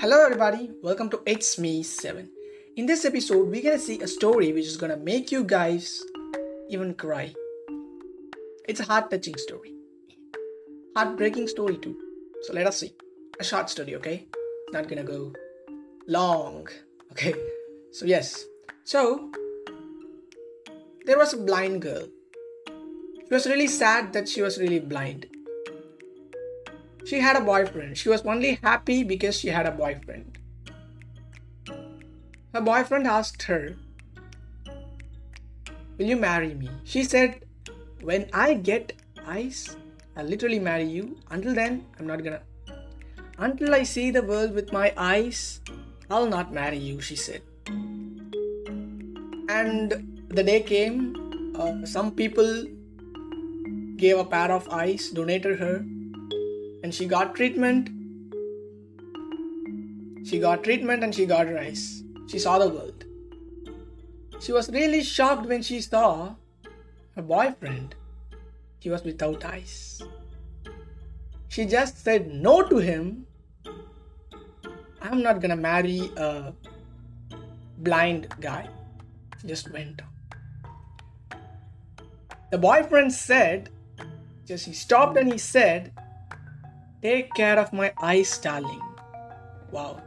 [0.00, 0.70] Hello, everybody.
[0.80, 2.30] Welcome to It's Me 7.
[2.76, 6.04] In this episode, we're gonna see a story which is gonna make you guys
[6.70, 7.34] even cry.
[8.68, 9.74] It's a heart touching story,
[10.94, 11.96] heartbreaking story, too.
[12.42, 12.92] So, let us see.
[13.40, 14.28] A short story, okay?
[14.70, 15.32] Not gonna go
[16.06, 16.68] long,
[17.10, 17.34] okay?
[17.90, 18.44] So, yes.
[18.84, 19.32] So,
[21.06, 22.06] there was a blind girl.
[22.68, 25.26] She was really sad that she was really blind
[27.08, 27.96] she had a boyfriend.
[27.96, 30.38] She was only happy because she had a boyfriend.
[32.52, 33.76] Her boyfriend asked her,
[35.96, 36.68] Will you marry me?
[36.84, 37.44] She said,
[38.02, 38.92] When I get
[39.26, 39.76] eyes,
[40.16, 41.16] I'll literally marry you.
[41.30, 42.42] Until then, I'm not gonna.
[43.38, 45.60] Until I see the world with my eyes,
[46.10, 47.42] I'll not marry you, she said.
[49.48, 52.66] And the day came, uh, some people
[53.96, 55.84] gave a pair of eyes, donated her,
[56.88, 57.90] and she got treatment.
[60.26, 62.02] She got treatment and she got rice.
[62.28, 63.04] She saw the world.
[64.40, 66.36] She was really shocked when she saw
[67.14, 67.94] her boyfriend.
[68.78, 70.00] He was without eyes.
[71.48, 73.26] She just said no to him.
[75.02, 76.54] I'm not gonna marry a
[77.76, 78.66] blind guy.
[79.42, 81.38] She just went on.
[82.50, 83.68] The boyfriend said,
[84.46, 85.92] just he stopped and he said,
[87.00, 88.82] Take care of my eyes, darling.
[89.70, 90.02] Wow.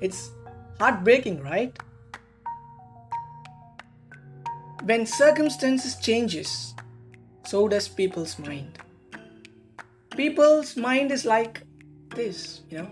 [0.00, 0.30] It's
[0.78, 1.76] heartbreaking, right?
[4.84, 6.74] When circumstances changes,
[7.44, 8.78] so does people's mind.
[10.16, 11.62] People's mind is like
[12.10, 12.90] this, you know.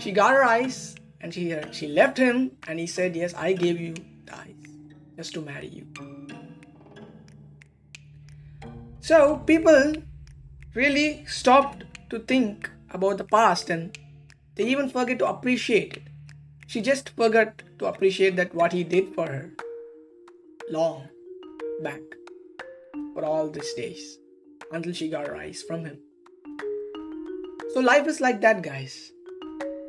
[0.00, 3.52] She got her eyes and she uh, she left him and he said, Yes, I
[3.52, 3.94] gave you
[4.26, 4.54] the eyes
[5.16, 5.86] just to marry you.
[9.00, 9.94] So people
[10.78, 13.98] really stopped to think about the past and
[14.54, 16.04] they even forget to appreciate it.
[16.68, 19.50] She just forgot to appreciate that what he did for her
[20.70, 21.08] long
[21.82, 22.00] back
[23.14, 24.18] for all these days
[24.70, 25.98] until she got her eyes from him.
[27.74, 29.12] So life is like that, guys.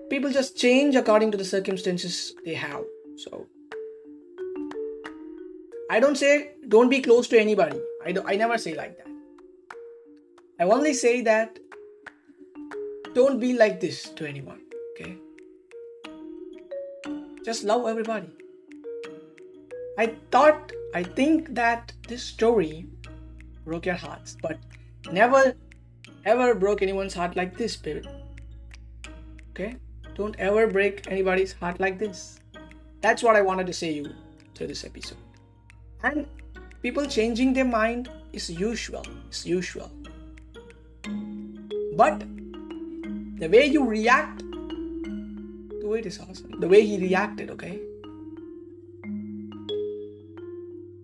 [0.09, 2.83] People just change according to the circumstances they have.
[3.17, 3.45] So
[5.91, 7.79] I don't say don't be close to anybody.
[8.03, 9.08] I, do, I never say like that.
[10.59, 11.57] I only say that
[13.13, 14.61] don't be like this to anyone,
[14.91, 15.17] okay?
[17.45, 18.29] Just love everybody.
[19.97, 22.85] I thought, I think that this story
[23.65, 24.57] broke your hearts, but
[25.11, 25.55] never
[26.25, 28.07] ever broke anyone's heart like this, baby.
[29.51, 29.77] Okay?
[30.15, 32.39] Don't ever break anybody's heart like this.
[33.01, 34.13] That's what I wanted to say you
[34.55, 35.17] to this episode.
[36.03, 36.27] And
[36.81, 39.05] people changing their mind is usual.
[39.27, 39.89] It's usual.
[41.99, 42.19] But
[43.41, 46.57] the way you react to it is awesome.
[46.61, 47.77] The way he reacted, okay?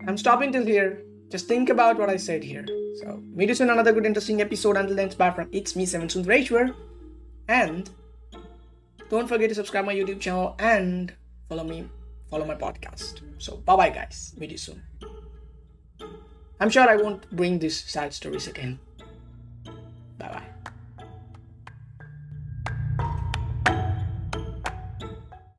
[0.08, 1.02] I'm stopping till here.
[1.28, 2.64] Just think about what I said here.
[3.02, 4.78] So, meet you soon another good interesting episode.
[4.78, 6.74] Until then, it's bye from It's Me, Seven Sundareshwar.
[7.46, 7.90] And
[9.10, 11.12] don't forget to subscribe my YouTube channel and
[11.50, 11.90] follow me,
[12.30, 13.20] follow my podcast.
[13.36, 14.32] So, bye bye, guys.
[14.38, 14.82] Meet you soon.
[16.58, 18.78] I'm sure I won't bring these sad stories again.